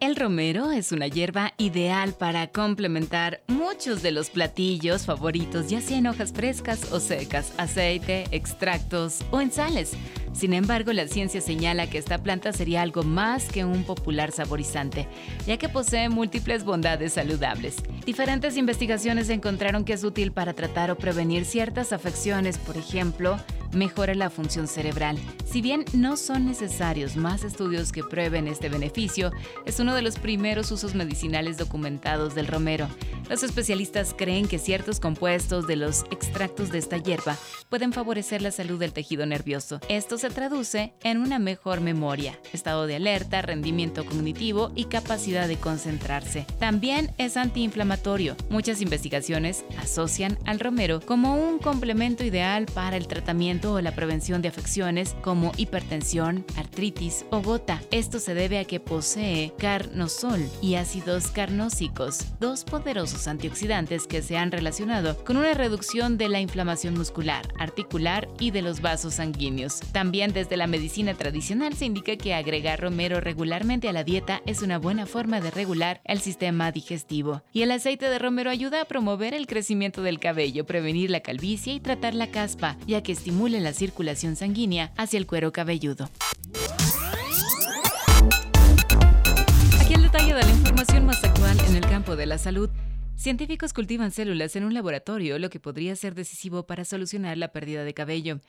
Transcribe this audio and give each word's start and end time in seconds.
El 0.00 0.16
romero 0.16 0.72
es 0.72 0.92
una 0.92 1.08
hierba 1.08 1.52
ideal 1.58 2.14
para 2.14 2.46
complementar 2.46 3.42
muchos 3.48 4.00
de 4.00 4.12
los 4.12 4.30
platillos 4.30 5.04
favoritos, 5.04 5.68
ya 5.68 5.82
sea 5.82 5.98
en 5.98 6.06
hojas 6.06 6.32
frescas 6.32 6.90
o 6.90 7.00
secas, 7.00 7.52
aceite, 7.58 8.24
extractos 8.30 9.18
o 9.30 9.42
en 9.42 9.52
sales. 9.52 9.92
Sin 10.32 10.52
embargo, 10.52 10.92
la 10.92 11.08
ciencia 11.08 11.40
señala 11.40 11.88
que 11.88 11.98
esta 11.98 12.18
planta 12.18 12.52
sería 12.52 12.82
algo 12.82 13.02
más 13.02 13.44
que 13.44 13.64
un 13.64 13.84
popular 13.84 14.32
saborizante, 14.32 15.06
ya 15.46 15.56
que 15.56 15.68
posee 15.68 16.08
múltiples 16.08 16.64
bondades 16.64 17.14
saludables. 17.14 17.76
Diferentes 18.06 18.56
investigaciones 18.56 19.28
encontraron 19.28 19.84
que 19.84 19.92
es 19.92 20.04
útil 20.04 20.32
para 20.32 20.54
tratar 20.54 20.90
o 20.90 20.96
prevenir 20.96 21.44
ciertas 21.44 21.92
afecciones, 21.92 22.58
por 22.58 22.76
ejemplo, 22.76 23.36
mejora 23.72 24.14
la 24.14 24.30
función 24.30 24.66
cerebral. 24.66 25.18
Si 25.44 25.62
bien 25.62 25.84
no 25.92 26.16
son 26.16 26.46
necesarios 26.46 27.16
más 27.16 27.44
estudios 27.44 27.92
que 27.92 28.02
prueben 28.02 28.48
este 28.48 28.68
beneficio, 28.68 29.32
es 29.64 29.80
uno 29.80 29.94
de 29.94 30.02
los 30.02 30.18
primeros 30.18 30.70
usos 30.72 30.94
medicinales 30.94 31.56
documentados 31.56 32.34
del 32.34 32.46
romero. 32.46 32.88
Los 33.28 33.42
especialistas 33.44 34.14
creen 34.16 34.48
que 34.48 34.58
ciertos 34.58 34.98
compuestos 34.98 35.66
de 35.66 35.76
los 35.76 36.04
extractos 36.10 36.70
de 36.70 36.78
esta 36.78 36.96
hierba 36.96 37.36
pueden 37.68 37.92
favorecer 37.92 38.42
la 38.42 38.50
salud 38.50 38.78
del 38.78 38.92
tejido 38.92 39.24
nervioso. 39.24 39.80
Esto 39.88 40.18
se 40.20 40.28
traduce 40.28 40.92
en 41.02 41.16
una 41.16 41.38
mejor 41.38 41.80
memoria, 41.80 42.38
estado 42.52 42.86
de 42.86 42.96
alerta, 42.96 43.40
rendimiento 43.40 44.04
cognitivo 44.04 44.70
y 44.74 44.84
capacidad 44.84 45.48
de 45.48 45.56
concentrarse. 45.56 46.44
También 46.58 47.10
es 47.16 47.38
antiinflamatorio. 47.38 48.36
Muchas 48.50 48.82
investigaciones 48.82 49.64
asocian 49.78 50.36
al 50.44 50.60
romero 50.60 51.00
como 51.00 51.36
un 51.36 51.58
complemento 51.58 52.22
ideal 52.22 52.66
para 52.66 52.98
el 52.98 53.06
tratamiento 53.06 53.72
o 53.72 53.80
la 53.80 53.94
prevención 53.94 54.42
de 54.42 54.48
afecciones 54.48 55.16
como 55.22 55.52
hipertensión, 55.56 56.44
artritis 56.58 57.24
o 57.30 57.40
gota. 57.40 57.80
Esto 57.90 58.18
se 58.18 58.34
debe 58.34 58.58
a 58.58 58.66
que 58.66 58.78
posee 58.78 59.54
carnosol 59.56 60.46
y 60.60 60.74
ácidos 60.74 61.28
carnósicos, 61.28 62.26
dos 62.40 62.64
poderosos 62.64 63.26
antioxidantes 63.26 64.06
que 64.06 64.20
se 64.20 64.36
han 64.36 64.52
relacionado 64.52 65.24
con 65.24 65.38
una 65.38 65.54
reducción 65.54 66.18
de 66.18 66.28
la 66.28 66.40
inflamación 66.40 66.92
muscular, 66.92 67.48
articular 67.58 68.28
y 68.38 68.50
de 68.50 68.60
los 68.60 68.82
vasos 68.82 69.14
sanguíneos. 69.14 69.80
También 69.92 70.09
desde 70.10 70.56
la 70.56 70.66
medicina 70.66 71.14
tradicional 71.14 71.74
se 71.74 71.84
indica 71.84 72.16
que 72.16 72.34
agregar 72.34 72.80
romero 72.80 73.20
regularmente 73.20 73.88
a 73.88 73.92
la 73.92 74.02
dieta 74.02 74.42
es 74.44 74.60
una 74.60 74.76
buena 74.76 75.06
forma 75.06 75.40
de 75.40 75.52
regular 75.52 76.00
el 76.04 76.18
sistema 76.20 76.72
digestivo. 76.72 77.42
Y 77.52 77.62
el 77.62 77.70
aceite 77.70 78.10
de 78.10 78.18
romero 78.18 78.50
ayuda 78.50 78.82
a 78.82 78.84
promover 78.86 79.34
el 79.34 79.46
crecimiento 79.46 80.02
del 80.02 80.18
cabello, 80.18 80.66
prevenir 80.66 81.10
la 81.10 81.20
calvicie 81.20 81.74
y 81.74 81.80
tratar 81.80 82.14
la 82.14 82.26
caspa, 82.26 82.76
ya 82.88 83.04
que 83.04 83.12
estimula 83.12 83.60
la 83.60 83.72
circulación 83.72 84.34
sanguínea 84.34 84.92
hacia 84.96 85.16
el 85.16 85.28
cuero 85.28 85.52
cabelludo. 85.52 86.10
Aquí 89.80 89.94
el 89.94 90.02
detalle 90.02 90.34
de 90.34 90.42
la 90.42 90.50
información 90.50 91.06
más 91.06 91.22
actual 91.22 91.56
en 91.68 91.76
el 91.76 91.82
campo 91.82 92.16
de 92.16 92.26
la 92.26 92.38
salud. 92.38 92.68
Científicos 93.14 93.72
cultivan 93.72 94.10
células 94.10 94.56
en 94.56 94.64
un 94.64 94.74
laboratorio, 94.74 95.38
lo 95.38 95.50
que 95.50 95.60
podría 95.60 95.94
ser 95.94 96.16
decisivo 96.16 96.66
para 96.66 96.84
solucionar 96.84 97.38
la 97.38 97.52
pérdida 97.52 97.84
de 97.84 97.94
cabello. 97.94 98.40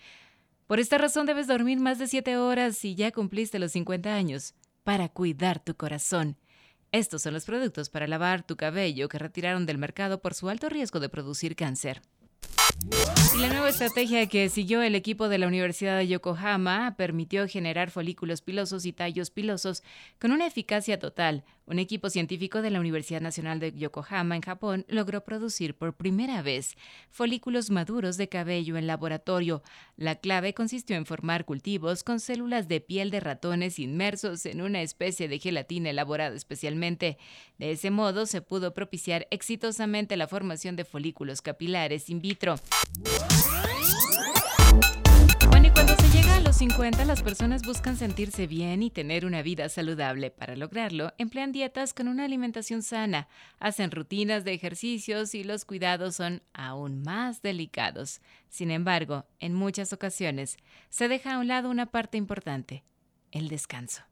Por 0.72 0.80
esta 0.80 0.98
razón 0.98 1.26
debes 1.26 1.48
dormir 1.48 1.82
más 1.82 2.00
de 2.00 2.08
7 2.08 2.38
horas 2.38 2.78
si 2.78 2.96
ya 2.96 3.12
cumpliste 3.12 3.60
los 3.60 3.74
50 3.74 4.16
años, 4.16 4.54
para 4.86 5.10
cuidar 5.10 5.62
tu 5.62 5.76
corazón. 5.76 6.38
Estos 6.94 7.24
son 7.24 7.34
los 7.34 7.44
productos 7.44 7.90
para 7.90 8.08
lavar 8.08 8.48
tu 8.48 8.56
cabello 8.56 9.10
que 9.10 9.20
retiraron 9.20 9.66
del 9.66 9.78
mercado 9.78 10.22
por 10.22 10.34
su 10.34 10.48
alto 10.48 10.70
riesgo 10.70 11.02
de 11.02 11.10
producir 11.10 11.58
cáncer. 11.58 12.02
La 13.42 13.48
nueva 13.48 13.70
estrategia 13.70 14.28
que 14.28 14.50
siguió 14.50 14.82
el 14.84 14.94
equipo 14.94 15.28
de 15.28 15.38
la 15.38 15.48
Universidad 15.48 15.98
de 15.98 16.08
Yokohama 16.08 16.96
permitió 16.98 17.48
generar 17.48 17.90
folículos 17.90 18.42
pilosos 18.42 18.86
y 18.86 18.94
tallos 18.94 19.32
pilosos 19.32 19.84
con 20.20 20.32
una 20.32 20.46
eficacia 20.46 21.00
total. 21.00 21.44
Un 21.66 21.80
equipo 21.80 22.10
científico 22.10 22.62
de 22.62 22.70
la 22.70 22.80
Universidad 22.80 23.22
Nacional 23.22 23.60
de 23.60 23.72
Yokohama 23.72 24.36
en 24.36 24.42
Japón 24.42 24.86
logró 24.90 25.24
producir 25.24 25.76
por 25.76 25.96
primera 25.96 26.42
vez 26.42 26.76
folículos 27.10 27.70
maduros 27.70 28.18
de 28.18 28.30
cabello 28.30 28.78
en 28.78 28.88
laboratorio. 28.88 29.64
La 29.96 30.16
clave 30.16 30.54
consistió 30.54 30.96
en 30.96 31.06
formar 31.06 31.46
cultivos 31.46 32.04
con 32.04 32.20
células 32.20 32.68
de 32.68 32.82
piel 32.82 33.10
de 33.10 33.22
ratones 33.22 33.80
inmersos 33.80 34.46
en 34.46 34.62
una 34.62 34.82
especie 34.82 35.28
de 35.28 35.40
gelatina 35.40 35.92
elaborada 35.92 36.36
especialmente. 36.36 37.18
De 37.58 37.72
ese 37.72 37.90
modo 37.90 38.26
se 38.26 38.42
pudo 38.42 38.74
propiciar 38.74 39.28
exitosamente 39.32 40.18
la 40.18 40.28
formación 40.28 40.76
de 40.76 40.86
folículos 40.86 41.42
capilares 41.42 42.10
in 42.10 42.22
vitro. 42.22 42.56
Bueno, 45.50 45.68
y 45.68 45.72
cuando 45.72 45.96
se 45.96 46.10
llega 46.10 46.36
a 46.36 46.40
los 46.40 46.56
50, 46.58 47.06
las 47.06 47.22
personas 47.22 47.64
buscan 47.64 47.98
sentirse 47.98 48.48
bien 48.48 48.84
y 48.84 48.90
tener 48.90 49.26
una 49.26 49.42
vida 49.42 49.68
saludable. 49.70 50.32
Para 50.32 50.56
lograrlo, 50.56 51.14
emplean 51.18 51.52
dietas 51.52 51.94
con 51.94 52.08
una 52.08 52.26
alimentación 52.26 52.84
sana, 52.84 53.28
hacen 53.60 53.92
rutinas 53.92 54.44
de 54.44 54.54
ejercicios 54.54 55.36
y 55.36 55.44
los 55.44 55.66
cuidados 55.66 56.16
son 56.16 56.42
aún 56.54 57.02
más 57.02 57.42
delicados. 57.42 58.22
Sin 58.50 58.72
embargo, 58.72 59.26
en 59.40 59.54
muchas 59.54 59.94
ocasiones, 59.94 60.58
se 60.90 61.08
deja 61.08 61.36
a 61.36 61.40
un 61.40 61.48
lado 61.48 61.70
una 61.70 61.88
parte 61.88 62.18
importante, 62.18 62.84
el 63.32 63.48
descanso. 63.48 64.04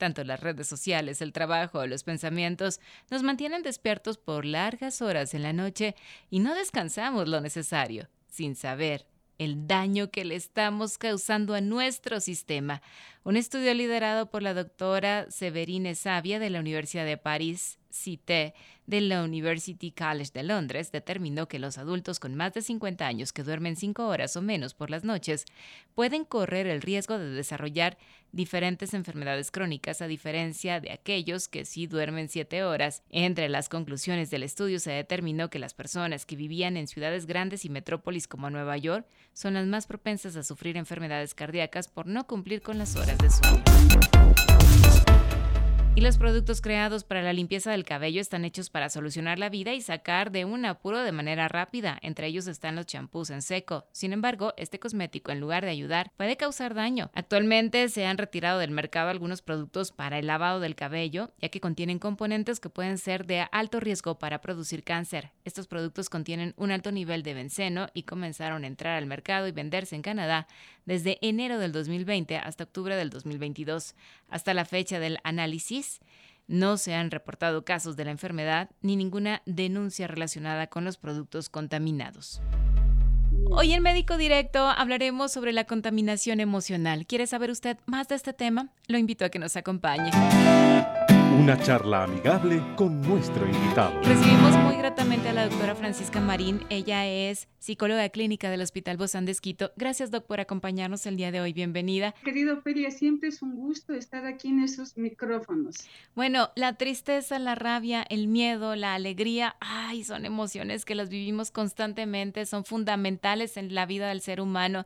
Tanto 0.00 0.24
las 0.24 0.40
redes 0.40 0.66
sociales, 0.66 1.20
el 1.20 1.34
trabajo 1.34 1.86
los 1.86 2.04
pensamientos 2.04 2.80
nos 3.10 3.22
mantienen 3.22 3.62
despiertos 3.62 4.16
por 4.16 4.46
largas 4.46 5.02
horas 5.02 5.34
en 5.34 5.42
la 5.42 5.52
noche 5.52 5.94
y 6.30 6.38
no 6.38 6.54
descansamos 6.54 7.28
lo 7.28 7.42
necesario, 7.42 8.08
sin 8.26 8.56
saber 8.56 9.04
el 9.36 9.66
daño 9.66 10.10
que 10.10 10.24
le 10.24 10.36
estamos 10.36 10.96
causando 10.96 11.54
a 11.54 11.60
nuestro 11.60 12.18
sistema. 12.20 12.80
Un 13.24 13.36
estudio 13.36 13.74
liderado 13.74 14.30
por 14.30 14.42
la 14.42 14.54
doctora 14.54 15.30
Severine 15.30 15.94
Savia 15.94 16.38
de 16.38 16.48
la 16.48 16.60
Universidad 16.60 17.04
de 17.04 17.18
París 17.18 17.78
CITE 17.90 18.54
de 18.86 19.00
la 19.00 19.22
University 19.22 19.92
College 19.92 20.30
de 20.34 20.42
Londres 20.42 20.90
determinó 20.90 21.46
que 21.46 21.58
los 21.58 21.78
adultos 21.78 22.18
con 22.18 22.34
más 22.34 22.52
de 22.54 22.62
50 22.62 23.06
años 23.06 23.32
que 23.32 23.44
duermen 23.44 23.76
5 23.76 24.06
horas 24.06 24.36
o 24.36 24.42
menos 24.42 24.74
por 24.74 24.90
las 24.90 25.04
noches 25.04 25.44
pueden 25.94 26.24
correr 26.24 26.66
el 26.66 26.82
riesgo 26.82 27.18
de 27.18 27.30
desarrollar 27.30 27.98
diferentes 28.32 28.94
enfermedades 28.94 29.50
crónicas 29.50 30.02
a 30.02 30.06
diferencia 30.06 30.80
de 30.80 30.92
aquellos 30.92 31.48
que 31.48 31.64
sí 31.64 31.86
duermen 31.86 32.28
7 32.28 32.64
horas. 32.64 33.02
Entre 33.10 33.48
las 33.48 33.68
conclusiones 33.68 34.30
del 34.30 34.42
estudio 34.42 34.78
se 34.80 34.92
determinó 34.92 35.50
que 35.50 35.58
las 35.58 35.74
personas 35.74 36.26
que 36.26 36.36
vivían 36.36 36.76
en 36.76 36.86
ciudades 36.86 37.26
grandes 37.26 37.64
y 37.64 37.70
metrópolis 37.70 38.28
como 38.28 38.50
Nueva 38.50 38.76
York 38.76 39.06
son 39.32 39.54
las 39.54 39.66
más 39.66 39.86
propensas 39.86 40.36
a 40.36 40.42
sufrir 40.42 40.76
enfermedades 40.76 41.34
cardíacas 41.34 41.88
por 41.88 42.06
no 42.06 42.26
cumplir 42.26 42.62
con 42.62 42.78
las 42.78 42.96
horas 42.96 43.18
de 43.18 43.30
sueño. 43.30 43.64
Y 45.96 46.02
los 46.02 46.18
productos 46.18 46.60
creados 46.60 47.02
para 47.02 47.20
la 47.20 47.32
limpieza 47.32 47.72
del 47.72 47.84
cabello 47.84 48.20
están 48.20 48.44
hechos 48.44 48.70
para 48.70 48.88
solucionar 48.88 49.40
la 49.40 49.48
vida 49.48 49.74
y 49.74 49.80
sacar 49.80 50.30
de 50.30 50.44
un 50.44 50.64
apuro 50.64 51.00
de 51.00 51.10
manera 51.10 51.48
rápida. 51.48 51.98
Entre 52.00 52.28
ellos 52.28 52.46
están 52.46 52.76
los 52.76 52.86
champús 52.86 53.28
en 53.30 53.42
seco. 53.42 53.86
Sin 53.90 54.12
embargo, 54.12 54.54
este 54.56 54.78
cosmético, 54.78 55.32
en 55.32 55.40
lugar 55.40 55.64
de 55.64 55.72
ayudar, 55.72 56.12
puede 56.16 56.36
causar 56.36 56.74
daño. 56.74 57.10
Actualmente 57.12 57.88
se 57.88 58.06
han 58.06 58.18
retirado 58.18 58.60
del 58.60 58.70
mercado 58.70 59.10
algunos 59.10 59.42
productos 59.42 59.90
para 59.90 60.20
el 60.20 60.28
lavado 60.28 60.60
del 60.60 60.76
cabello, 60.76 61.32
ya 61.38 61.48
que 61.48 61.60
contienen 61.60 61.98
componentes 61.98 62.60
que 62.60 62.70
pueden 62.70 62.96
ser 62.96 63.26
de 63.26 63.46
alto 63.50 63.80
riesgo 63.80 64.16
para 64.18 64.40
producir 64.40 64.84
cáncer. 64.84 65.32
Estos 65.44 65.66
productos 65.66 66.08
contienen 66.08 66.54
un 66.56 66.70
alto 66.70 66.92
nivel 66.92 67.24
de 67.24 67.34
benceno 67.34 67.88
y 67.94 68.04
comenzaron 68.04 68.62
a 68.62 68.68
entrar 68.68 68.96
al 68.96 69.06
mercado 69.06 69.48
y 69.48 69.52
venderse 69.52 69.96
en 69.96 70.02
Canadá 70.02 70.46
desde 70.90 71.18
enero 71.22 71.60
del 71.60 71.70
2020 71.70 72.36
hasta 72.36 72.64
octubre 72.64 72.96
del 72.96 73.10
2022. 73.10 73.94
Hasta 74.28 74.54
la 74.54 74.64
fecha 74.64 74.98
del 74.98 75.18
análisis, 75.22 76.00
no 76.48 76.78
se 76.78 76.96
han 76.96 77.12
reportado 77.12 77.64
casos 77.64 77.94
de 77.94 78.06
la 78.06 78.10
enfermedad 78.10 78.70
ni 78.82 78.96
ninguna 78.96 79.40
denuncia 79.46 80.08
relacionada 80.08 80.66
con 80.66 80.84
los 80.84 80.96
productos 80.96 81.48
contaminados. 81.48 82.42
Hoy 83.52 83.72
en 83.72 83.84
Médico 83.84 84.16
Directo 84.16 84.66
hablaremos 84.66 85.30
sobre 85.30 85.52
la 85.52 85.62
contaminación 85.62 86.40
emocional. 86.40 87.06
¿Quiere 87.06 87.28
saber 87.28 87.52
usted 87.52 87.76
más 87.86 88.08
de 88.08 88.16
este 88.16 88.32
tema? 88.32 88.70
Lo 88.88 88.98
invito 88.98 89.24
a 89.24 89.28
que 89.28 89.38
nos 89.38 89.54
acompañe. 89.54 90.10
Una 91.38 91.56
charla 91.62 92.02
amigable 92.02 92.60
con 92.74 93.00
nuestro 93.02 93.46
invitado. 93.46 93.98
Recibimos 94.02 94.56
muy 94.64 94.76
gratamente 94.76 95.28
a 95.28 95.32
la 95.32 95.48
doctora 95.48 95.76
Francisca 95.76 96.20
Marín. 96.20 96.60
Ella 96.70 97.06
es 97.06 97.48
psicóloga 97.60 98.08
clínica 98.08 98.50
del 98.50 98.60
Hospital 98.60 98.96
Bozán 98.96 99.26
de 99.26 99.32
Esquito. 99.32 99.70
Gracias, 99.76 100.10
doc, 100.10 100.26
por 100.26 100.40
acompañarnos 100.40 101.06
el 101.06 101.16
día 101.16 101.30
de 101.30 101.40
hoy. 101.40 101.52
Bienvenida. 101.52 102.16
Querido 102.24 102.60
Feria, 102.62 102.90
siempre 102.90 103.28
es 103.28 103.42
un 103.42 103.54
gusto 103.54 103.94
estar 103.94 104.26
aquí 104.26 104.48
en 104.48 104.60
esos 104.60 104.96
micrófonos. 104.96 105.76
Bueno, 106.16 106.50
la 106.56 106.72
tristeza, 106.72 107.38
la 107.38 107.54
rabia, 107.54 108.04
el 108.10 108.26
miedo, 108.26 108.74
la 108.74 108.94
alegría, 108.94 109.54
ay, 109.60 110.02
son 110.02 110.26
emociones 110.26 110.84
que 110.84 110.96
las 110.96 111.10
vivimos 111.10 111.52
constantemente, 111.52 112.44
son 112.44 112.64
fundamentales 112.64 113.56
en 113.56 113.72
la 113.72 113.86
vida 113.86 114.08
del 114.08 114.20
ser 114.20 114.40
humano 114.40 114.84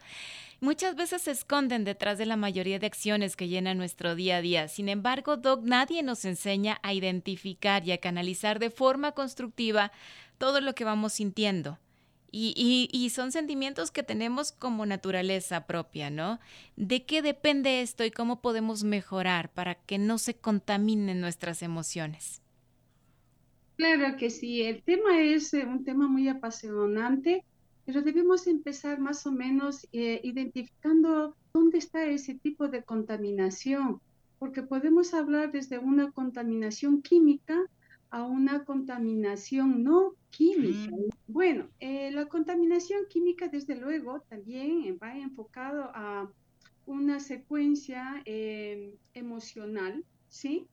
muchas 0.64 0.96
veces 0.96 1.22
se 1.22 1.30
esconden 1.30 1.84
detrás 1.84 2.18
de 2.18 2.26
la 2.26 2.36
mayoría 2.36 2.78
de 2.78 2.86
acciones 2.86 3.36
que 3.36 3.48
llenan 3.48 3.78
nuestro 3.78 4.16
día 4.16 4.38
a 4.38 4.40
día. 4.40 4.68
Sin 4.68 4.88
embargo, 4.88 5.36
Doc, 5.36 5.62
nadie 5.62 6.02
nos 6.02 6.24
enseña 6.24 6.80
a 6.82 6.94
identificar 6.94 7.86
y 7.86 7.92
a 7.92 7.98
canalizar 7.98 8.58
de 8.58 8.70
forma 8.70 9.12
constructiva 9.12 9.92
todo 10.38 10.60
lo 10.60 10.74
que 10.74 10.84
vamos 10.84 11.12
sintiendo. 11.12 11.78
Y, 12.36 13.10
son 13.14 13.30
sentimientos 13.30 13.92
que 13.92 14.02
tenemos 14.02 14.50
como 14.50 14.86
naturaleza 14.86 15.68
propia, 15.68 16.10
¿no? 16.10 16.40
¿De 16.74 17.04
qué 17.04 17.22
depende 17.22 17.80
esto 17.80 18.04
y 18.04 18.10
cómo 18.10 18.40
podemos 18.40 18.82
mejorar 18.82 19.52
para 19.52 19.76
que 19.76 19.98
no 19.98 20.18
se 20.18 20.34
contaminen 20.34 21.20
nuestras 21.20 21.62
emociones? 21.62 22.42
Claro 23.76 24.16
que 24.16 24.30
sí, 24.30 24.62
el 24.62 24.82
tema 24.82 25.22
es 25.22 25.54
eh, 25.54 25.64
un 25.64 25.84
tema 25.84 26.08
muy 26.08 26.28
apasionante 26.28 27.44
pero 27.84 28.02
debemos 28.02 28.46
empezar 28.46 28.98
más 28.98 29.26
o 29.26 29.32
menos 29.32 29.86
eh, 29.92 30.20
identificando 30.24 31.36
dónde 31.52 31.78
está 31.78 32.04
ese 32.06 32.34
tipo 32.34 32.68
de 32.68 32.82
contaminación, 32.82 34.00
porque 34.38 34.62
podemos 34.62 35.12
hablar 35.12 35.52
desde 35.52 35.78
una 35.78 36.10
contaminación 36.10 37.02
química 37.02 37.60
a 38.10 38.24
una 38.24 38.64
contaminación 38.64 39.82
no 39.82 40.14
química. 40.30 40.90
Mm. 40.90 41.08
Bueno, 41.26 41.68
eh, 41.80 42.10
la 42.12 42.26
contaminación 42.26 43.00
química, 43.08 43.48
desde 43.48 43.76
luego, 43.76 44.20
también 44.28 44.98
va 45.02 45.16
enfocado 45.18 45.90
a 45.94 46.30
una 46.86 47.20
secuencia 47.20 48.22
eh, 48.24 48.94
emocional, 49.14 50.04
¿sí? 50.28 50.66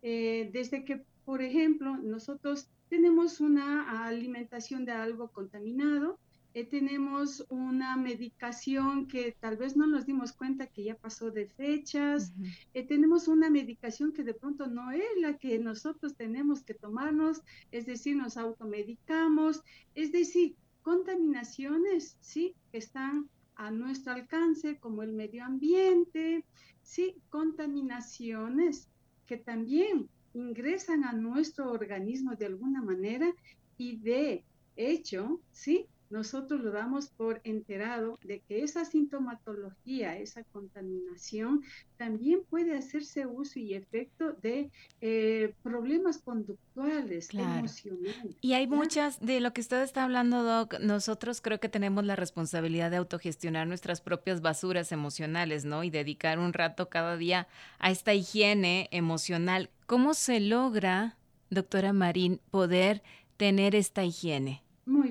desde 0.00 0.84
que, 0.84 1.02
por 1.24 1.42
ejemplo, 1.42 1.96
nosotros 1.96 2.68
tenemos 2.88 3.40
una 3.40 4.06
alimentación 4.06 4.84
de 4.84 4.92
algo 4.92 5.28
contaminado, 5.28 6.18
eh, 6.58 6.64
tenemos 6.64 7.46
una 7.50 7.96
medicación 7.96 9.06
que 9.06 9.36
tal 9.38 9.56
vez 9.56 9.76
no 9.76 9.86
nos 9.86 10.06
dimos 10.06 10.32
cuenta 10.32 10.66
que 10.66 10.82
ya 10.82 10.96
pasó 10.96 11.30
de 11.30 11.46
fechas, 11.46 12.32
eh, 12.74 12.84
tenemos 12.84 13.28
una 13.28 13.48
medicación 13.48 14.12
que 14.12 14.24
de 14.24 14.34
pronto 14.34 14.66
no 14.66 14.90
es 14.90 15.04
la 15.20 15.38
que 15.38 15.56
nosotros 15.60 16.16
tenemos 16.16 16.64
que 16.64 16.74
tomarnos, 16.74 17.42
es 17.70 17.86
decir, 17.86 18.16
nos 18.16 18.36
automedicamos, 18.36 19.62
es 19.94 20.10
decir, 20.10 20.56
contaminaciones, 20.82 22.16
¿sí? 22.20 22.56
Que 22.72 22.78
están 22.78 23.30
a 23.54 23.70
nuestro 23.70 24.14
alcance, 24.14 24.80
como 24.80 25.04
el 25.04 25.12
medio 25.12 25.44
ambiente, 25.44 26.44
¿sí? 26.82 27.14
Contaminaciones 27.30 28.88
que 29.26 29.36
también 29.36 30.08
ingresan 30.34 31.04
a 31.04 31.12
nuestro 31.12 31.70
organismo 31.70 32.34
de 32.34 32.46
alguna 32.46 32.82
manera 32.82 33.32
y 33.76 33.98
de 33.98 34.44
hecho, 34.74 35.40
¿sí? 35.52 35.86
Nosotros 36.10 36.60
lo 36.60 36.70
damos 36.70 37.08
por 37.08 37.40
enterado 37.44 38.18
de 38.22 38.40
que 38.40 38.62
esa 38.62 38.84
sintomatología, 38.84 40.16
esa 40.16 40.42
contaminación, 40.44 41.62
también 41.96 42.42
puede 42.48 42.76
hacerse 42.76 43.26
uso 43.26 43.58
y 43.58 43.74
efecto 43.74 44.32
de 44.40 44.70
eh, 45.00 45.54
problemas 45.62 46.18
conductuales, 46.18 47.28
emocionales. 47.32 48.36
Y 48.40 48.54
hay 48.54 48.66
muchas, 48.66 49.20
de 49.20 49.40
lo 49.40 49.52
que 49.52 49.60
usted 49.60 49.82
está 49.82 50.04
hablando, 50.04 50.42
Doc, 50.42 50.78
nosotros 50.80 51.40
creo 51.40 51.60
que 51.60 51.68
tenemos 51.68 52.04
la 52.04 52.16
responsabilidad 52.16 52.90
de 52.90 52.98
autogestionar 52.98 53.66
nuestras 53.66 54.00
propias 54.00 54.40
basuras 54.40 54.92
emocionales, 54.92 55.64
¿no? 55.64 55.84
Y 55.84 55.90
dedicar 55.90 56.38
un 56.38 56.52
rato 56.52 56.88
cada 56.88 57.16
día 57.16 57.48
a 57.78 57.90
esta 57.90 58.14
higiene 58.14 58.88
emocional. 58.92 59.70
¿Cómo 59.86 60.14
se 60.14 60.40
logra, 60.40 61.16
doctora 61.50 61.92
Marín, 61.92 62.40
poder 62.50 63.02
tener 63.36 63.74
esta 63.74 64.04
higiene? 64.04 64.62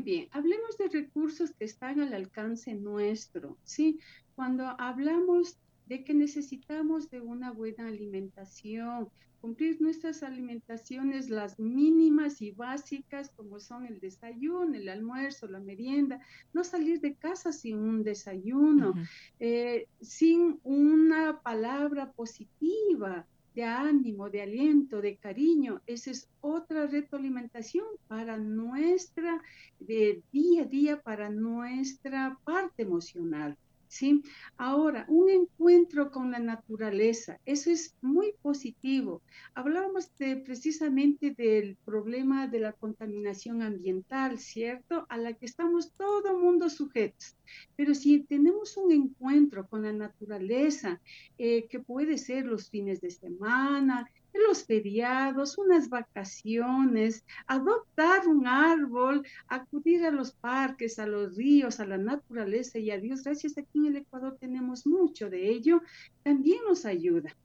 Bien, 0.08 0.30
hablemos 0.32 0.78
de 0.78 0.88
recursos 0.88 1.52
que 1.52 1.66
están 1.66 2.00
al 2.00 2.14
alcance 2.14 2.74
nuestro, 2.74 3.58
¿sí? 3.66 4.00
Cuando 4.36 4.64
hablamos 4.80 5.58
de 5.86 6.06
que 6.06 6.14
necesitamos 6.14 7.10
de 7.10 7.20
una 7.20 7.52
buena 7.52 7.90
alimentación, 7.90 9.10
cumplir 9.42 9.82
nuestras 9.82 10.24
alimentaciones, 10.24 11.30
las 11.30 11.60
mínimas 11.60 12.42
y 12.42 12.52
básicas, 12.52 13.32
como 13.32 13.60
son 13.60 13.86
el 13.86 14.00
desayuno, 14.00 14.78
el 14.78 14.88
almuerzo, 14.88 15.46
la 15.50 15.60
merienda, 15.60 16.22
no 16.54 16.64
salir 16.64 17.02
de 17.02 17.16
casa 17.16 17.52
sin 17.52 17.78
un 17.78 18.02
desayuno, 18.06 18.94
eh, 19.42 19.90
sin 20.00 20.62
una 20.64 21.42
palabra 21.42 22.14
positiva, 22.14 23.28
de 23.58 23.64
ánimo, 23.64 24.30
de 24.30 24.44
aliento, 24.44 25.02
de 25.02 25.18
cariño. 25.18 25.82
Esa 25.88 26.12
es 26.12 26.30
otra 26.42 26.86
retroalimentación 26.86 27.88
para 28.08 28.38
nuestra 28.38 29.42
de 29.80 30.22
día 30.32 30.62
a 30.62 30.66
día, 30.66 31.02
para 31.02 31.32
nuestra 31.32 32.38
parte 32.44 32.84
emocional. 32.84 33.58
¿Sí? 33.88 34.24
Ahora, 34.58 35.06
un 35.08 35.30
encuentro 35.30 36.12
con 36.12 36.32
la 36.32 36.40
naturaleza, 36.40 37.40
eso 37.46 37.72
es 37.72 37.96
muy 38.02 38.34
positivo. 38.42 39.22
Hablábamos 39.54 40.16
de, 40.18 40.38
precisamente 40.38 41.32
del 41.32 41.78
problema 41.86 42.48
de 42.48 42.60
la 42.60 42.74
contaminación 42.74 43.62
ambiental, 43.62 44.40
¿cierto? 44.40 45.06
A 45.10 45.18
la 45.18 45.34
que 45.34 45.46
estamos 45.46 45.92
todo 45.94 46.38
mundo 46.38 46.70
sujetos. 46.70 47.36
Pero 47.76 47.94
si 47.94 48.20
tenemos 48.22 48.78
un 48.78 48.92
encuentro 48.92 49.68
con 49.68 49.84
la 49.84 49.94
naturaleza, 49.94 51.02
eh, 51.38 51.68
que 51.68 51.80
puede 51.80 52.18
ser 52.18 52.46
los 52.46 52.70
fines 52.70 53.02
de 53.02 53.12
semana, 53.12 54.10
los 54.48 54.66
feriados, 54.66 55.58
unas 55.58 55.90
vacaciones, 55.90 57.26
adoptar 57.48 58.28
un 58.28 58.48
árbol, 58.48 59.26
acudir 59.48 60.06
a 60.06 60.12
los 60.12 60.32
parques, 60.32 61.00
a 61.00 61.08
los 61.08 61.36
ríos, 61.36 61.80
a 61.80 61.86
la 61.86 61.98
naturaleza 61.98 62.80
y 62.80 62.92
a 62.92 62.98
Dios, 62.98 63.24
gracias 63.24 63.58
aquí 63.58 63.80
en 63.80 63.86
el 63.88 63.98
Ecuador 63.98 64.38
tenemos 64.40 64.86
mucho 64.86 65.30
de 65.30 65.50
ello, 65.50 65.82
también 66.24 66.60
nos 66.68 66.86
ayuda. 66.86 67.36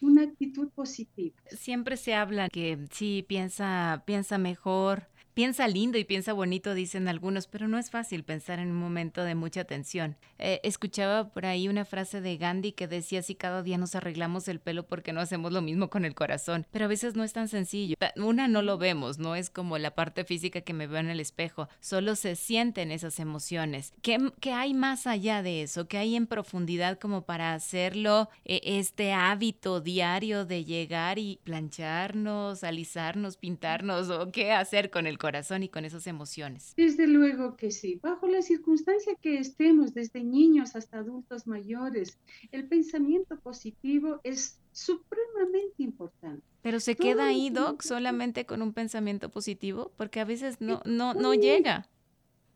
Una 0.00 0.22
actitud 0.22 0.68
positiva. 0.70 1.36
Siempre 1.50 1.96
se 1.96 2.14
habla 2.14 2.48
que 2.48 2.78
sí, 2.90 3.24
piensa, 3.26 4.02
piensa 4.06 4.38
mejor, 4.38 5.06
Piensa 5.34 5.68
lindo 5.68 5.96
y 5.96 6.04
piensa 6.04 6.32
bonito, 6.32 6.74
dicen 6.74 7.06
algunos, 7.06 7.46
pero 7.46 7.68
no 7.68 7.78
es 7.78 7.90
fácil 7.90 8.24
pensar 8.24 8.58
en 8.58 8.70
un 8.70 8.78
momento 8.78 9.22
de 9.22 9.36
mucha 9.36 9.64
tensión. 9.64 10.16
Eh, 10.38 10.60
escuchaba 10.64 11.28
por 11.28 11.46
ahí 11.46 11.68
una 11.68 11.84
frase 11.84 12.20
de 12.20 12.36
Gandhi 12.36 12.72
que 12.72 12.88
decía 12.88 13.22
si 13.22 13.36
cada 13.36 13.62
día 13.62 13.78
nos 13.78 13.94
arreglamos 13.94 14.48
el 14.48 14.58
pelo 14.58 14.86
porque 14.86 15.12
no 15.12 15.20
hacemos 15.20 15.52
lo 15.52 15.62
mismo 15.62 15.88
con 15.88 16.04
el 16.04 16.14
corazón, 16.14 16.66
pero 16.72 16.86
a 16.86 16.88
veces 16.88 17.14
no 17.14 17.22
es 17.22 17.32
tan 17.32 17.48
sencillo. 17.48 17.94
Una 18.16 18.48
no 18.48 18.62
lo 18.62 18.76
vemos, 18.76 19.18
no 19.18 19.36
es 19.36 19.50
como 19.50 19.78
la 19.78 19.94
parte 19.94 20.24
física 20.24 20.62
que 20.62 20.74
me 20.74 20.86
veo 20.86 20.98
en 20.98 21.10
el 21.10 21.20
espejo, 21.20 21.68
solo 21.78 22.16
se 22.16 22.34
sienten 22.34 22.90
esas 22.90 23.20
emociones. 23.20 23.92
¿Qué, 24.02 24.18
hay 24.52 24.74
más 24.74 25.06
allá 25.06 25.42
de 25.42 25.62
eso? 25.62 25.86
¿Qué 25.86 25.98
hay 25.98 26.16
en 26.16 26.26
profundidad 26.26 26.98
como 26.98 27.22
para 27.22 27.54
hacerlo 27.54 28.28
eh, 28.44 28.60
este 28.64 29.12
hábito 29.12 29.80
diario 29.80 30.44
de 30.44 30.64
llegar 30.64 31.18
y 31.18 31.38
plancharnos, 31.44 32.64
alisarnos, 32.64 33.36
pintarnos 33.36 34.10
o 34.10 34.32
qué 34.32 34.52
hacer 34.52 34.90
con 34.90 35.06
el 35.06 35.18
corazón 35.20 35.62
y 35.62 35.68
con 35.68 35.84
esas 35.84 36.06
emociones. 36.06 36.72
Desde 36.76 37.06
luego 37.06 37.56
que 37.56 37.70
sí. 37.70 38.00
Bajo 38.02 38.26
la 38.26 38.42
circunstancia 38.42 39.14
que 39.20 39.38
estemos, 39.38 39.94
desde 39.94 40.24
niños 40.24 40.74
hasta 40.74 40.98
adultos 40.98 41.46
mayores, 41.46 42.18
el 42.50 42.66
pensamiento 42.66 43.38
positivo 43.38 44.20
es 44.24 44.58
supremamente 44.72 45.82
importante. 45.82 46.42
Pero 46.62 46.80
se 46.80 46.96
queda 46.96 47.26
ahí, 47.26 47.50
Doc, 47.50 47.82
solamente 47.82 48.46
con 48.46 48.62
un 48.62 48.72
pensamiento 48.72 49.28
positivo, 49.30 49.92
porque 49.96 50.20
a 50.20 50.24
veces 50.24 50.60
no, 50.60 50.82
no, 50.84 51.14
no 51.14 51.34
llega. 51.34 51.86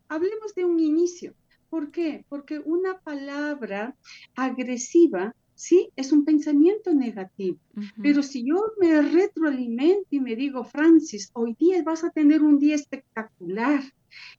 Hablemos 0.09 0.53
de 0.55 0.65
un 0.65 0.79
inicio. 0.79 1.33
¿Por 1.69 1.91
qué? 1.91 2.25
Porque 2.29 2.59
una 2.59 2.99
palabra 2.99 3.95
agresiva 4.35 5.35
¿sí? 5.55 5.89
Es 5.95 6.11
un 6.11 6.25
pensamiento 6.25 6.93
negativo. 6.93 7.57
Pero 8.01 8.21
si 8.21 8.45
yo 8.45 8.63
me 8.79 9.01
retroalimento 9.01 10.07
y 10.11 10.19
me 10.19 10.35
digo, 10.35 10.63
Francis, 10.63 11.31
hoy 11.33 11.55
día 11.57 11.81
vas 11.83 12.03
a 12.03 12.11
tener 12.11 12.43
un 12.43 12.59
día 12.59 12.75
espectacular, 12.75 13.81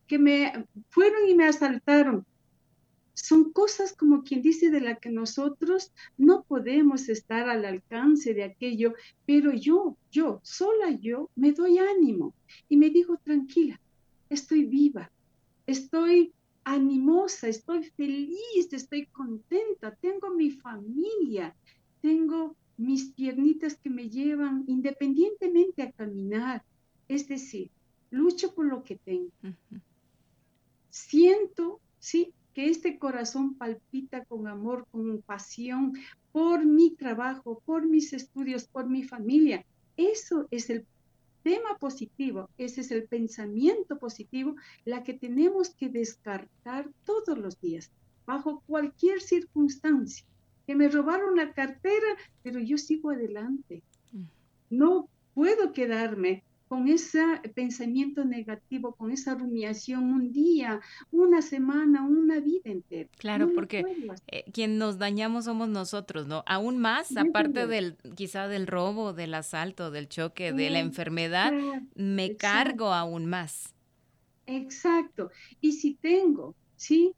que 0.06 0.18
me 0.18 0.66
fueron 0.90 1.28
y 1.28 1.34
me 1.34 1.46
asaltaron. 1.46 2.24
Son 3.14 3.50
cosas 3.50 3.94
como 3.94 4.22
quien 4.22 4.42
dice 4.42 4.70
de 4.70 4.80
la 4.80 4.96
que 4.96 5.10
nosotros 5.10 5.92
no 6.18 6.44
podemos 6.44 7.08
estar 7.08 7.48
al 7.48 7.64
alcance 7.64 8.34
de 8.34 8.44
aquello, 8.44 8.92
pero 9.24 9.52
yo, 9.52 9.96
yo, 10.10 10.40
sola 10.42 10.90
yo, 11.00 11.30
me 11.34 11.52
doy 11.52 11.78
ánimo 11.78 12.34
y 12.68 12.76
me 12.76 12.90
digo, 12.90 13.18
tranquila, 13.24 13.80
estoy 14.28 14.64
viva, 14.66 15.10
estoy 15.66 16.34
animosa, 16.66 17.46
estoy 17.46 17.84
feliz, 17.84 18.72
estoy 18.72 19.06
contenta, 19.06 19.94
tengo 20.00 20.34
mi 20.34 20.50
familia, 20.50 21.54
tengo 22.02 22.56
mis 22.76 23.12
piernitas 23.12 23.76
que 23.76 23.88
me 23.88 24.10
llevan 24.10 24.64
independientemente 24.66 25.82
a 25.82 25.92
caminar. 25.92 26.64
Es 27.06 27.28
decir, 27.28 27.70
lucho 28.10 28.52
por 28.52 28.66
lo 28.66 28.82
que 28.82 28.96
tengo. 28.96 29.30
Siento, 30.90 31.80
sí, 32.00 32.34
que 32.52 32.68
este 32.68 32.98
corazón 32.98 33.54
palpita 33.54 34.24
con 34.24 34.48
amor, 34.48 34.88
con 34.90 35.22
pasión 35.22 35.92
por 36.32 36.66
mi 36.66 36.96
trabajo, 36.96 37.62
por 37.64 37.86
mis 37.86 38.12
estudios, 38.12 38.66
por 38.66 38.88
mi 38.88 39.04
familia. 39.04 39.64
Eso 39.96 40.48
es 40.50 40.68
el 40.68 40.84
tema 41.46 41.78
positivo, 41.78 42.50
ese 42.58 42.80
es 42.80 42.90
el 42.90 43.04
pensamiento 43.04 44.00
positivo, 44.00 44.56
la 44.84 45.04
que 45.04 45.14
tenemos 45.14 45.70
que 45.70 45.88
descartar 45.88 46.90
todos 47.04 47.38
los 47.38 47.60
días, 47.60 47.92
bajo 48.26 48.64
cualquier 48.66 49.20
circunstancia. 49.20 50.26
Que 50.66 50.74
me 50.74 50.88
robaron 50.88 51.36
la 51.36 51.52
cartera, 51.52 52.08
pero 52.42 52.58
yo 52.58 52.76
sigo 52.76 53.10
adelante. 53.10 53.84
Mm. 54.10 54.24
No 54.70 55.08
puedo 55.34 55.72
quedarme 55.72 56.42
con 56.68 56.88
ese 56.88 57.20
pensamiento 57.54 58.24
negativo, 58.24 58.94
con 58.94 59.10
esa 59.10 59.34
rumiación 59.34 60.12
un 60.12 60.32
día, 60.32 60.80
una 61.12 61.40
semana, 61.40 62.02
una 62.02 62.40
vida 62.40 62.70
entera. 62.70 63.08
Claro, 63.18 63.52
porque 63.54 63.84
eh, 64.26 64.44
quien 64.52 64.78
nos 64.78 64.98
dañamos 64.98 65.44
somos 65.44 65.68
nosotros, 65.68 66.26
¿no? 66.26 66.42
Aún 66.46 66.78
más, 66.78 67.16
aparte 67.16 67.66
del 67.66 67.96
quizá 68.16 68.48
del 68.48 68.66
robo, 68.66 69.12
del 69.12 69.34
asalto, 69.34 69.90
del 69.90 70.08
choque, 70.08 70.52
de 70.52 70.70
la 70.70 70.80
enfermedad, 70.80 71.52
me 71.94 72.36
cargo 72.36 72.92
aún 72.92 73.26
más. 73.26 73.74
Exacto. 74.46 75.30
Y 75.60 75.72
si 75.72 75.94
tengo, 75.94 76.54
¿sí? 76.76 77.12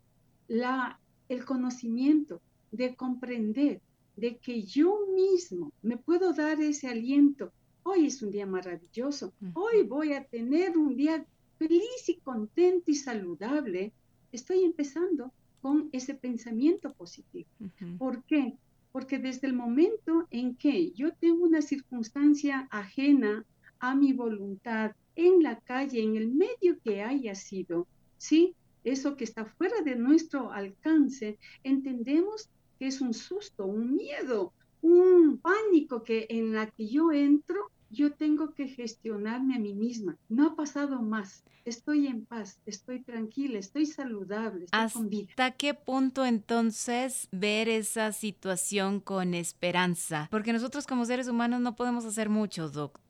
La, 0.47 0.99
el 1.29 1.45
conocimiento 1.45 2.41
de 2.71 2.95
comprender 2.95 3.81
de 4.17 4.37
que 4.37 4.63
yo 4.63 4.99
mismo 5.15 5.73
me 5.81 5.97
puedo 5.97 6.33
dar 6.33 6.61
ese 6.61 6.89
aliento 6.89 7.53
Hoy 7.91 8.05
es 8.05 8.21
un 8.21 8.31
día 8.31 8.45
maravilloso. 8.45 9.33
Hoy 9.55 9.83
voy 9.83 10.13
a 10.13 10.23
tener 10.23 10.77
un 10.77 10.95
día 10.95 11.25
feliz 11.59 12.07
y 12.07 12.17
contento 12.17 12.91
y 12.91 12.95
saludable. 12.95 13.95
Estoy 14.31 14.63
empezando 14.65 15.33
con 15.63 15.89
ese 15.93 16.13
pensamiento 16.13 16.93
positivo. 16.93 17.49
¿Por 17.97 18.23
qué? 18.25 18.59
Porque 18.93 19.19
desde 19.19 19.47
el 19.47 19.55
momento 19.55 20.29
en 20.31 20.55
que 20.55 20.91
yo 20.91 21.15
tengo 21.15 21.47
una 21.47 21.63
circunstancia 21.63 22.69
ajena 22.71 23.47
a 23.81 23.95
mi 23.95 24.13
voluntad, 24.13 24.95
en 25.17 25.43
la 25.43 25.59
calle, 25.59 26.03
en 26.03 26.17
el 26.17 26.29
medio 26.29 26.79
que 26.85 27.03
haya 27.03 27.35
sido, 27.35 27.87
¿sí? 28.19 28.55
Eso 28.85 29.17
que 29.17 29.25
está 29.25 29.47
fuera 29.47 29.81
de 29.81 29.97
nuestro 29.97 30.53
alcance, 30.53 31.39
entendemos 31.65 32.51
que 32.79 32.89
es 32.89 33.01
un 33.01 33.15
susto, 33.15 33.65
un 33.65 33.95
miedo, 33.95 34.53
un 34.83 35.39
pánico 35.39 36.05
que 36.05 36.27
en 36.29 36.53
la 36.53 36.71
que 36.71 36.87
yo 36.87 37.13
entro 37.13 37.71
yo 37.91 38.13
tengo 38.13 38.55
que 38.55 38.69
gestionarme 38.69 39.57
a 39.57 39.59
mí 39.59 39.75
misma. 39.75 40.17
No 40.29 40.47
ha 40.47 40.57
pasado 40.57 41.01
más. 41.03 41.45
Estoy 41.65 42.07
en 42.07 42.25
paz, 42.25 42.61
estoy 42.65 43.03
tranquila, 43.03 43.59
estoy 43.59 43.85
saludable, 43.85 44.65
estoy 44.65 44.81
¿Hasta 44.81 44.99
con 44.99 45.11
vida. 45.11 45.27
¿Hasta 45.31 45.51
qué 45.51 45.75
punto 45.75 46.25
entonces 46.25 47.29
ver 47.31 47.69
esa 47.69 48.13
situación 48.13 49.01
con 49.01 49.35
esperanza? 49.35 50.29
Porque 50.31 50.55
nosotros 50.55 50.87
como 50.87 51.05
seres 51.05 51.29
humanos 51.29 51.61
no 51.61 51.77
podemos 51.77 52.07
hacer 52.07 52.31
mucho, 52.31 52.71
Doc. 52.71 53.01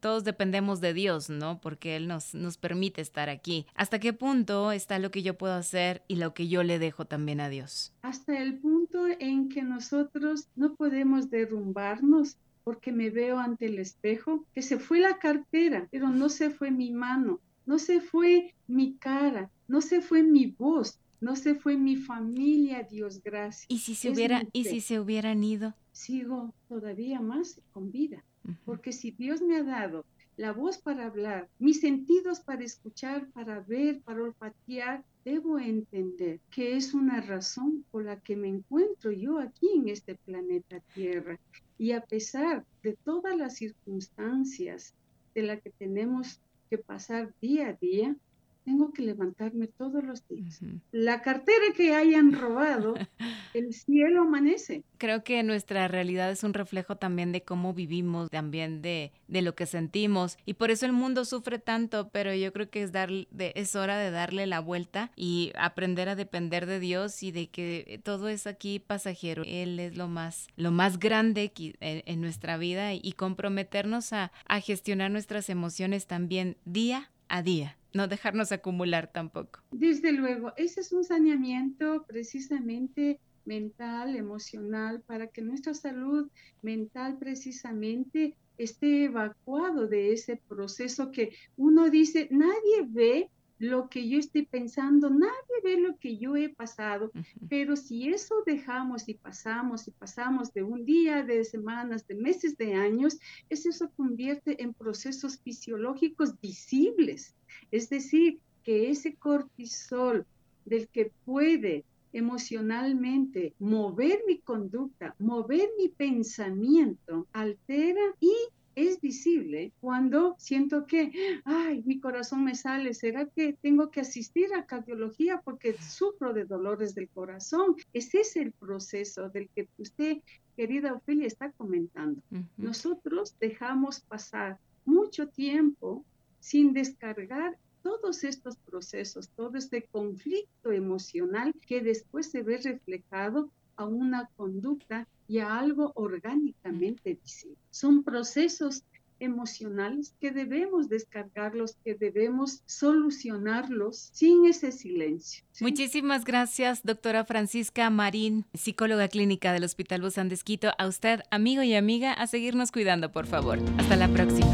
Todos 0.00 0.24
dependemos 0.24 0.82
de 0.82 0.92
Dios, 0.92 1.30
¿no? 1.30 1.60
Porque 1.62 1.96
Él 1.96 2.06
nos, 2.06 2.34
nos 2.34 2.58
permite 2.58 3.00
estar 3.00 3.30
aquí. 3.30 3.66
¿Hasta 3.74 3.98
qué 3.98 4.12
punto 4.12 4.72
está 4.72 4.98
lo 4.98 5.10
que 5.10 5.22
yo 5.22 5.38
puedo 5.38 5.54
hacer 5.54 6.02
y 6.06 6.16
lo 6.16 6.34
que 6.34 6.48
yo 6.48 6.62
le 6.62 6.78
dejo 6.78 7.06
también 7.06 7.40
a 7.40 7.48
Dios? 7.48 7.94
Hasta 8.02 8.38
el 8.38 8.58
punto 8.58 9.06
en 9.06 9.48
que 9.48 9.62
nosotros 9.62 10.48
no 10.54 10.74
podemos 10.74 11.30
derrumbarnos 11.30 12.36
porque 12.64 12.92
me 12.92 13.10
veo 13.10 13.38
ante 13.38 13.66
el 13.66 13.78
espejo, 13.78 14.44
que 14.54 14.62
se 14.62 14.78
fue 14.78 15.00
la 15.00 15.18
cartera, 15.18 15.88
pero 15.90 16.08
no 16.08 16.28
se 16.28 16.50
fue 16.50 16.70
mi 16.70 16.90
mano, 16.90 17.40
no 17.66 17.78
se 17.78 18.00
fue 18.00 18.54
mi 18.66 18.94
cara, 18.96 19.50
no 19.68 19.80
se 19.80 20.00
fue 20.00 20.22
mi 20.22 20.46
voz, 20.46 20.98
no 21.20 21.36
se 21.36 21.54
fue 21.54 21.76
mi 21.76 21.96
familia, 21.96 22.82
Dios 22.82 23.22
gracias. 23.22 23.66
¿Y 23.68 23.78
si 23.78 23.94
se, 23.94 24.10
hubiera, 24.10 24.42
¿y 24.52 24.64
si 24.64 24.80
se 24.80 24.98
hubieran 24.98 25.42
ido? 25.44 25.74
Sigo 25.92 26.52
todavía 26.68 27.20
más 27.20 27.60
con 27.72 27.92
vida, 27.92 28.24
porque 28.64 28.92
si 28.92 29.12
Dios 29.12 29.40
me 29.40 29.56
ha 29.56 29.62
dado 29.62 30.04
la 30.36 30.52
voz 30.52 30.78
para 30.78 31.06
hablar, 31.06 31.48
mis 31.58 31.80
sentidos 31.80 32.40
para 32.40 32.64
escuchar, 32.64 33.28
para 33.32 33.60
ver, 33.60 34.00
para 34.00 34.22
olfatear, 34.22 35.04
debo 35.24 35.58
entender 35.58 36.40
que 36.50 36.76
es 36.76 36.94
una 36.94 37.20
razón 37.20 37.84
por 37.90 38.04
la 38.04 38.18
que 38.20 38.34
me 38.34 38.48
encuentro 38.48 39.12
yo 39.12 39.38
aquí 39.38 39.68
en 39.74 39.88
este 39.88 40.16
planeta 40.16 40.80
Tierra. 40.94 41.38
Y 41.82 41.90
a 41.90 42.00
pesar 42.00 42.64
de 42.84 42.92
todas 42.92 43.36
las 43.36 43.56
circunstancias 43.56 44.94
de 45.34 45.42
las 45.42 45.60
que 45.62 45.70
tenemos 45.70 46.38
que 46.70 46.78
pasar 46.78 47.34
día 47.40 47.70
a 47.70 47.72
día, 47.72 48.14
tengo 48.64 48.92
que 48.92 49.02
levantarme 49.02 49.66
todos 49.66 50.04
los 50.04 50.26
días. 50.28 50.60
La 50.90 51.22
cartera 51.22 51.66
que 51.76 51.94
hayan 51.94 52.32
robado, 52.32 52.94
el 53.54 53.72
cielo 53.74 54.22
amanece. 54.22 54.84
Creo 54.98 55.24
que 55.24 55.42
nuestra 55.42 55.88
realidad 55.88 56.30
es 56.30 56.44
un 56.44 56.54
reflejo 56.54 56.96
también 56.96 57.32
de 57.32 57.42
cómo 57.42 57.74
vivimos, 57.74 58.30
también 58.30 58.82
de, 58.82 59.12
de 59.28 59.42
lo 59.42 59.54
que 59.54 59.66
sentimos. 59.66 60.38
Y 60.46 60.54
por 60.54 60.70
eso 60.70 60.86
el 60.86 60.92
mundo 60.92 61.24
sufre 61.24 61.58
tanto, 61.58 62.08
pero 62.10 62.34
yo 62.34 62.52
creo 62.52 62.70
que 62.70 62.82
es, 62.82 62.92
dar, 62.92 63.10
es 63.38 63.74
hora 63.74 63.98
de 63.98 64.10
darle 64.10 64.46
la 64.46 64.60
vuelta 64.60 65.10
y 65.16 65.52
aprender 65.58 66.08
a 66.08 66.16
depender 66.16 66.66
de 66.66 66.80
Dios 66.80 67.22
y 67.22 67.32
de 67.32 67.48
que 67.48 68.00
todo 68.04 68.28
es 68.28 68.46
aquí 68.46 68.78
pasajero. 68.78 69.42
Él 69.46 69.78
es 69.80 69.96
lo 69.96 70.08
más, 70.08 70.48
lo 70.56 70.70
más 70.70 70.98
grande 70.98 71.52
en, 71.56 72.02
en 72.06 72.20
nuestra 72.20 72.56
vida 72.56 72.94
y 72.94 73.12
comprometernos 73.12 74.12
a, 74.12 74.32
a 74.46 74.60
gestionar 74.60 75.10
nuestras 75.10 75.48
emociones 75.50 76.06
también 76.06 76.56
día 76.64 77.11
a 77.32 77.42
día 77.42 77.78
no 77.94 78.08
dejarnos 78.08 78.52
acumular 78.52 79.10
tampoco. 79.12 79.60
Desde 79.70 80.12
luego, 80.12 80.52
ese 80.56 80.80
es 80.80 80.92
un 80.92 81.02
saneamiento 81.02 82.04
precisamente 82.06 83.20
mental, 83.44 84.16
emocional, 84.16 85.02
para 85.06 85.26
que 85.26 85.42
nuestra 85.42 85.74
salud 85.74 86.28
mental 86.62 87.18
precisamente 87.18 88.36
esté 88.58 89.04
evacuado 89.04 89.88
de 89.88 90.12
ese 90.12 90.36
proceso 90.36 91.10
que 91.10 91.34
uno 91.56 91.90
dice, 91.90 92.28
nadie 92.30 92.86
ve 92.86 93.30
lo 93.62 93.88
que 93.88 94.08
yo 94.08 94.18
estoy 94.18 94.44
pensando, 94.44 95.08
nadie 95.08 95.56
ve 95.62 95.78
lo 95.78 95.96
que 95.96 96.18
yo 96.18 96.34
he 96.34 96.48
pasado, 96.48 97.12
pero 97.48 97.76
si 97.76 98.08
eso 98.08 98.42
dejamos 98.44 99.08
y 99.08 99.14
pasamos 99.14 99.86
y 99.86 99.92
pasamos 99.92 100.52
de 100.52 100.64
un 100.64 100.84
día, 100.84 101.22
de 101.22 101.44
semanas, 101.44 102.04
de 102.08 102.16
meses, 102.16 102.56
de 102.56 102.74
años, 102.74 103.20
eso 103.50 103.70
se 103.70 103.88
convierte 103.90 104.60
en 104.60 104.74
procesos 104.74 105.38
fisiológicos 105.38 106.40
visibles. 106.40 107.36
Es 107.70 107.88
decir, 107.88 108.40
que 108.64 108.90
ese 108.90 109.14
cortisol 109.14 110.26
del 110.64 110.88
que 110.88 111.12
puede 111.24 111.84
emocionalmente 112.12 113.54
mover 113.60 114.22
mi 114.26 114.40
conducta, 114.40 115.14
mover 115.20 115.68
mi 115.78 115.88
pensamiento, 115.88 117.28
altera 117.32 118.02
y 118.18 118.34
es 118.74 119.00
visible 119.00 119.72
cuando 119.80 120.34
siento 120.38 120.86
que, 120.86 121.12
ay, 121.44 121.82
mi 121.84 122.00
corazón 122.00 122.44
me 122.44 122.54
sale, 122.54 122.94
¿será 122.94 123.26
que 123.26 123.52
tengo 123.54 123.90
que 123.90 124.00
asistir 124.00 124.54
a 124.54 124.66
cardiología 124.66 125.40
porque 125.44 125.74
sufro 125.80 126.32
de 126.32 126.44
dolores 126.44 126.94
del 126.94 127.08
corazón? 127.08 127.76
Ese 127.92 128.20
es 128.20 128.36
el 128.36 128.52
proceso 128.52 129.28
del 129.28 129.48
que 129.50 129.68
usted, 129.78 130.18
querida 130.56 130.94
Ofelia, 130.94 131.26
está 131.26 131.50
comentando. 131.52 132.22
Nosotros 132.56 133.36
dejamos 133.38 134.00
pasar 134.00 134.58
mucho 134.84 135.28
tiempo 135.28 136.04
sin 136.40 136.72
descargar 136.72 137.56
todos 137.82 138.24
estos 138.24 138.56
procesos, 138.56 139.28
todo 139.30 139.58
este 139.58 139.82
conflicto 139.82 140.72
emocional 140.72 141.54
que 141.66 141.80
después 141.80 142.30
se 142.30 142.42
ve 142.42 142.58
reflejado 142.58 143.50
a 143.76 143.84
una 143.86 144.28
conducta 144.36 145.06
y 145.28 145.38
a 145.38 145.58
algo 145.58 145.92
orgánicamente 145.94 147.18
visible. 147.22 147.56
Son 147.70 148.02
procesos 148.02 148.84
emocionales 149.22 150.14
que 150.20 150.32
debemos 150.32 150.88
descargarlos, 150.88 151.76
que 151.84 151.94
debemos 151.94 152.62
solucionarlos 152.66 154.10
sin 154.12 154.46
ese 154.46 154.72
silencio. 154.72 155.44
Muchísimas 155.60 156.24
gracias, 156.24 156.82
doctora 156.82 157.24
Francisca 157.24 157.88
Marín, 157.88 158.44
psicóloga 158.52 159.08
clínica 159.08 159.52
del 159.52 159.64
Hospital 159.64 160.02
Bozán 160.02 160.28
de 160.28 160.38
A 160.76 160.86
usted, 160.86 161.20
amigo 161.30 161.62
y 161.62 161.74
amiga, 161.74 162.12
a 162.12 162.26
seguirnos 162.26 162.72
cuidando, 162.72 163.12
por 163.12 163.26
favor. 163.26 163.60
Hasta 163.78 163.96
la 163.96 164.08
próxima. 164.08 164.52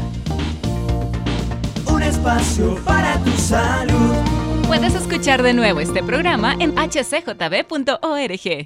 Un 1.91 2.03
espacio 2.03 2.75
para 2.85 3.21
tu 3.23 3.31
salud. 3.31 4.15
Puedes 4.67 4.93
escuchar 4.93 5.41
de 5.41 5.53
nuevo 5.53 5.79
este 5.79 6.03
programa 6.03 6.53
en 6.59 6.75
hcjb.org. 6.75 8.65